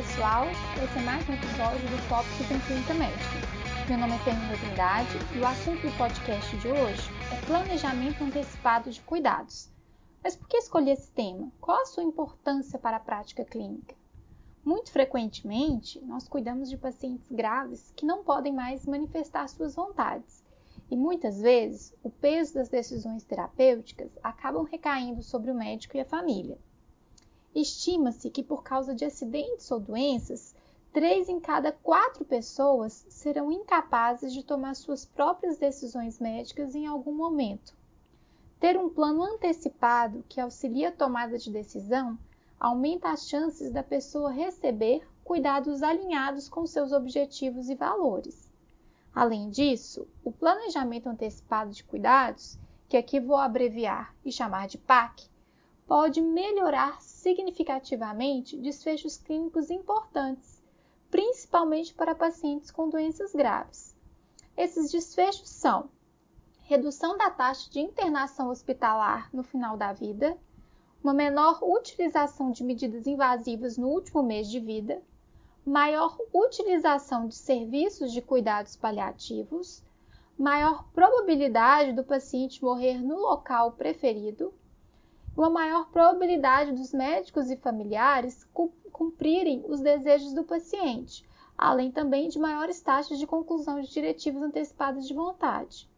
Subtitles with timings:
[0.00, 0.46] pessoal,
[0.82, 3.86] esse é mais um episódio do Tópicos em Clínica Médica.
[3.86, 8.90] Meu nome é Fernanda Trindade e o assunto do podcast de hoje é planejamento antecipado
[8.90, 9.70] de cuidados.
[10.24, 11.52] Mas por que escolhi esse tema?
[11.60, 13.94] Qual a sua importância para a prática clínica?
[14.64, 20.42] Muito frequentemente, nós cuidamos de pacientes graves que não podem mais manifestar suas vontades.
[20.90, 26.06] E muitas vezes, o peso das decisões terapêuticas acabam recaindo sobre o médico e a
[26.06, 26.56] família.
[27.54, 30.54] Estima-se que por causa de acidentes ou doenças,
[30.92, 37.12] três em cada quatro pessoas serão incapazes de tomar suas próprias decisões médicas em algum
[37.12, 37.74] momento.
[38.60, 42.18] Ter um plano antecipado que auxilia a tomada de decisão
[42.58, 48.50] aumenta as chances da pessoa receber cuidados alinhados com seus objetivos e valores.
[49.14, 55.28] Além disso, o planejamento antecipado de cuidados, que aqui vou abreviar e chamar de PAC,
[55.90, 60.62] pode melhorar significativamente desfechos clínicos importantes,
[61.10, 63.96] principalmente para pacientes com doenças graves.
[64.56, 65.90] Esses desfechos são
[66.60, 70.38] redução da taxa de internação hospitalar no final da vida,
[71.02, 75.02] uma menor utilização de medidas invasivas no último mês de vida,
[75.66, 79.82] maior utilização de serviços de cuidados paliativos,
[80.38, 84.54] maior probabilidade do paciente morrer no local preferido,
[85.36, 88.46] uma maior probabilidade dos médicos e familiares
[88.92, 91.24] cumprirem os desejos do paciente,
[91.56, 95.88] além também de maiores taxas de conclusão de diretivas antecipadas de vontade.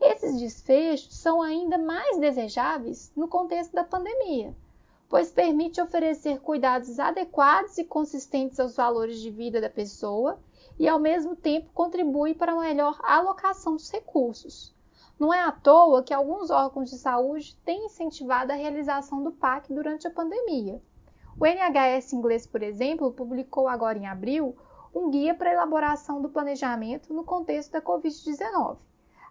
[0.00, 4.54] Esses desfechos são ainda mais desejáveis no contexto da pandemia,
[5.08, 10.38] pois permite oferecer cuidados adequados e consistentes aos valores de vida da pessoa
[10.78, 14.74] e, ao mesmo tempo, contribui para uma melhor alocação dos recursos.
[15.18, 19.72] Não é à toa que alguns órgãos de saúde têm incentivado a realização do PAC
[19.72, 20.82] durante a pandemia.
[21.38, 24.56] O NHS inglês, por exemplo, publicou agora em abril
[24.94, 28.76] um guia para elaboração do planejamento no contexto da Covid-19.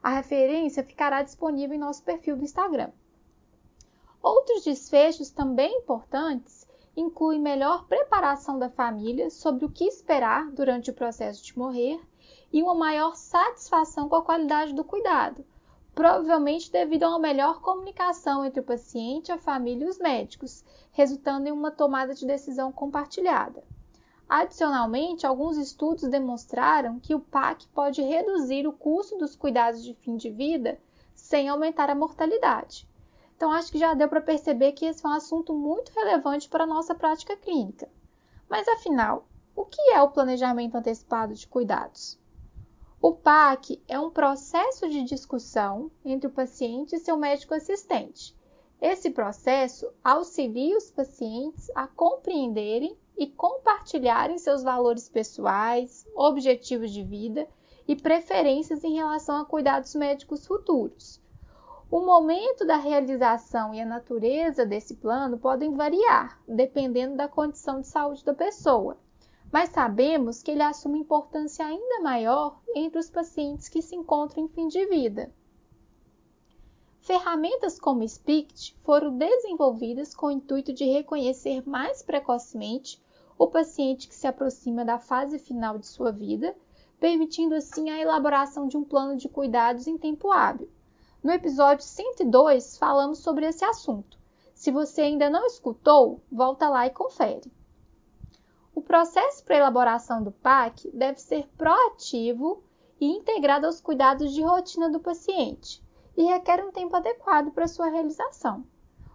[0.02, 2.90] A referência ficará disponível em nosso perfil do Instagram.
[4.22, 10.94] Outros desfechos também importantes incluem melhor preparação da família sobre o que esperar durante o
[10.94, 12.00] processo de morrer
[12.52, 15.46] e uma maior satisfação com a qualidade do cuidado,
[15.94, 21.48] provavelmente devido a uma melhor comunicação entre o paciente, a família e os médicos, resultando
[21.48, 23.64] em uma tomada de decisão compartilhada.
[24.28, 30.16] Adicionalmente, alguns estudos demonstraram que o PAC pode reduzir o custo dos cuidados de fim
[30.16, 30.80] de vida
[31.14, 32.88] sem aumentar a mortalidade.
[33.36, 36.64] Então, acho que já deu para perceber que esse é um assunto muito relevante para
[36.64, 37.90] a nossa prática clínica.
[38.48, 39.26] Mas, afinal,
[39.56, 42.21] o que é o planejamento antecipado de cuidados?
[43.04, 48.38] O PAC é um processo de discussão entre o paciente e seu médico assistente.
[48.80, 57.50] Esse processo auxilia os pacientes a compreenderem e compartilharem seus valores pessoais, objetivos de vida
[57.88, 61.20] e preferências em relação a cuidados médicos futuros.
[61.90, 67.88] O momento da realização e a natureza desse plano podem variar, dependendo da condição de
[67.88, 68.96] saúde da pessoa
[69.52, 74.48] mas sabemos que ele assume importância ainda maior entre os pacientes que se encontram em
[74.48, 75.34] fim de vida.
[77.02, 83.02] Ferramentas como SPICT foram desenvolvidas com o intuito de reconhecer mais precocemente
[83.38, 86.56] o paciente que se aproxima da fase final de sua vida,
[87.00, 90.70] permitindo assim a elaboração de um plano de cuidados em tempo hábil.
[91.24, 94.18] No episódio 102 falamos sobre esse assunto.
[94.54, 97.52] Se você ainda não escutou, volta lá e confere.
[98.74, 102.64] O processo para elaboração do PAC deve ser proativo
[103.00, 105.84] e integrado aos cuidados de rotina do paciente
[106.16, 108.66] e requer um tempo adequado para sua realização.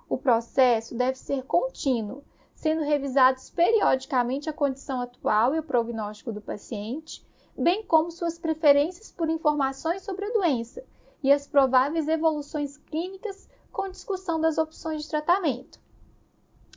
[0.09, 2.23] O processo deve ser contínuo,
[2.55, 9.11] sendo revisados periodicamente a condição atual e o prognóstico do paciente, bem como suas preferências
[9.11, 10.85] por informações sobre a doença
[11.23, 15.81] e as prováveis evoluções clínicas com discussão das opções de tratamento.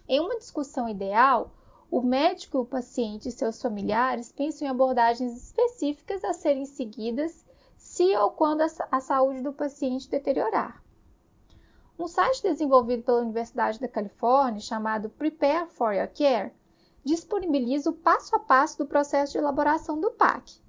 [0.07, 1.51] Em uma discussão ideal,
[1.91, 7.43] o médico, o paciente e seus familiares pensam em abordagens específicas a serem seguidas
[7.77, 10.83] se ou quando a saúde do paciente deteriorar.
[11.97, 16.53] Um site desenvolvido pela Universidade da Califórnia, chamado Prepare for Your Care,
[17.03, 20.61] disponibiliza o passo a passo do processo de elaboração do PAC.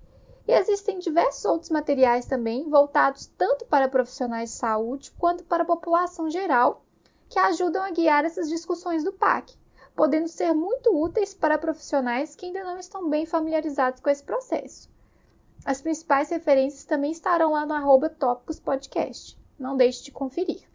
[0.49, 5.67] E existem diversos outros materiais também voltados tanto para profissionais de saúde quanto para a
[5.67, 6.83] população geral
[7.29, 9.60] que ajudam a guiar essas discussões do PAC
[10.01, 14.89] podendo ser muito úteis para profissionais que ainda não estão bem familiarizados com esse processo.
[15.63, 19.39] As principais referências também estarão lá no Tópicos Podcast.
[19.59, 20.67] Não deixe de conferir.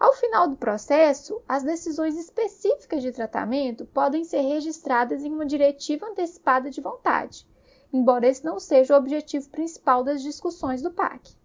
[0.00, 6.06] Ao final do processo, as decisões específicas de tratamento podem ser registradas em uma diretiva
[6.06, 7.46] antecipada de vontade,
[7.92, 11.36] embora esse não seja o objetivo principal das discussões do PAC.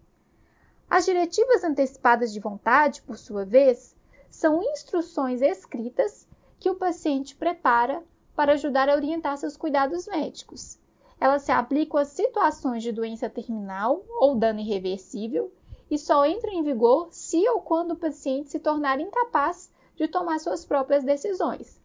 [0.90, 3.94] As diretivas antecipadas de vontade, por sua vez,
[4.32, 6.26] são instruções escritas
[6.60, 8.04] que o paciente prepara
[8.36, 10.80] para ajudar a orientar seus cuidados médicos.
[11.20, 15.52] Elas se aplicam a situações de doença terminal ou dano irreversível
[15.90, 20.40] e só entram em vigor se ou quando o paciente se tornar incapaz de tomar
[20.40, 21.82] suas próprias decisões.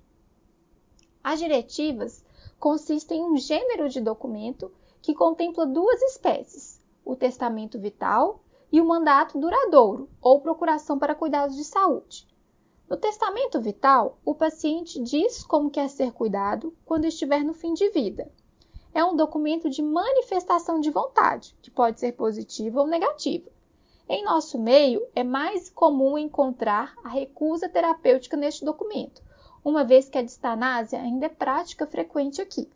[1.25, 2.25] As diretivas
[2.59, 4.71] consistem em um gênero de documento
[5.01, 8.41] que contempla duas espécies: o testamento vital
[8.71, 12.27] e o mandato duradouro ou procuração para cuidados de saúde.
[12.89, 17.89] No testamento vital, o paciente diz como quer ser cuidado quando estiver no fim de
[17.91, 18.31] vida.
[18.95, 23.51] É um documento de manifestação de vontade, que pode ser positiva ou negativa.
[24.09, 29.23] Em nosso meio, é mais comum encontrar a recusa terapêutica neste documento,
[29.65, 32.69] uma vez que a distanásia ainda é prática frequente aqui.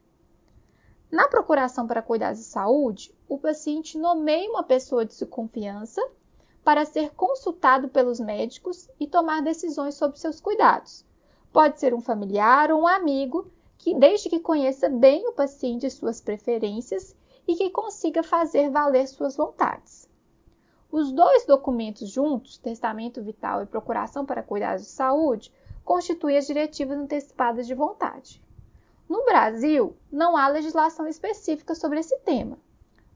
[1.11, 6.01] Na procuração para cuidados de saúde, o paciente nomeia uma pessoa de sua confiança
[6.67, 11.05] para ser consultado pelos médicos e tomar decisões sobre seus cuidados.
[11.53, 13.49] Pode ser um familiar ou um amigo
[13.79, 17.15] que desde que conheça bem o paciente e suas preferências
[17.47, 20.11] e que consiga fazer valer suas vontades.
[20.91, 25.53] Os dois documentos juntos, testamento vital e procuração para cuidados de saúde,
[25.85, 28.43] constituem as diretivas antecipadas de vontade.
[29.09, 32.59] No Brasil, não há legislação específica sobre esse tema.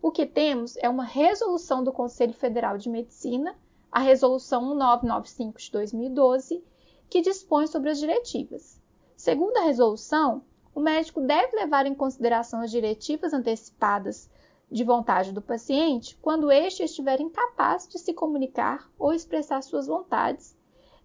[0.03, 3.55] O que temos é uma resolução do Conselho Federal de Medicina,
[3.93, 6.65] a Resolução 1995 de 2012,
[7.11, 8.81] que dispõe sobre as diretivas.
[9.15, 10.43] Segundo a resolução,
[10.75, 14.31] o médico deve levar em consideração as diretivas antecipadas
[14.71, 20.57] de vontade do paciente quando este estiver incapaz de se comunicar ou expressar suas vontades,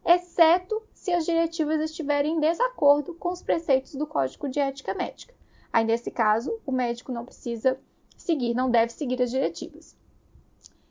[0.06, 5.34] exceto se as diretivas estiverem em desacordo com os preceitos do Código de Ética Médica.
[5.74, 7.78] Aí, nesse caso, o médico não precisa
[8.26, 9.96] seguir, não deve seguir as diretivas.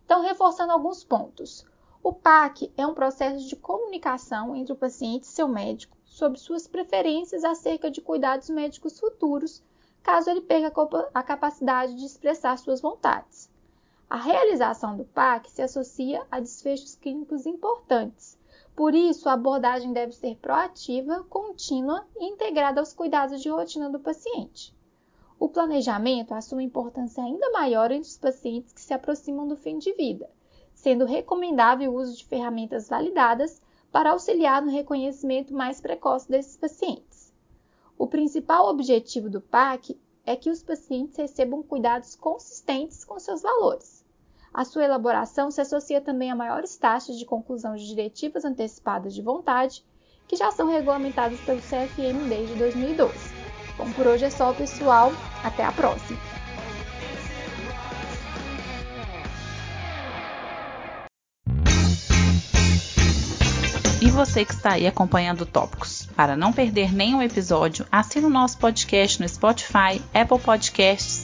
[0.05, 1.67] Então, reforçando alguns pontos.
[2.03, 6.67] O PAC é um processo de comunicação entre o paciente e seu médico sobre suas
[6.67, 9.63] preferências acerca de cuidados médicos futuros
[10.03, 10.71] caso ele perca
[11.15, 13.51] a capacidade de expressar suas vontades.
[14.09, 18.39] A realização do PAC se associa a desfechos clínicos importantes.
[18.77, 23.99] Por isso, a abordagem deve ser proativa, contínua e integrada aos cuidados de rotina do
[23.99, 24.75] paciente.
[25.39, 29.93] O planejamento assume importância ainda maior entre os pacientes que se aproximam do fim de
[29.93, 30.31] vida,
[30.73, 33.61] sendo recomendável o uso de ferramentas validadas
[33.91, 37.33] para auxiliar no reconhecimento mais precoce desses pacientes.
[37.97, 44.05] O principal objetivo do PAC é que os pacientes recebam cuidados consistentes com seus valores.
[44.53, 49.21] A sua elaboração se associa também a maiores taxas de conclusão de diretivas antecipadas de
[49.21, 49.85] vontade,
[50.29, 53.34] que já são regulamentadas pelo CFM desde 2012.
[53.77, 55.13] Bom, por hoje é só, pessoal.
[55.43, 56.19] Até a próxima!
[64.05, 66.07] E você que está aí acompanhando Tópicos.
[66.15, 71.24] Para não perder nenhum episódio, assine o nosso podcast no Spotify, Apple Podcasts,